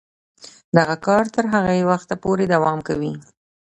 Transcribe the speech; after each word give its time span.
دغه 0.77 0.95
کار 1.05 1.23
تر 1.35 1.45
هغه 1.53 1.73
وخته 1.91 2.13
پورې 2.23 2.45
دوام 2.53 2.79
کوي. 2.87 3.13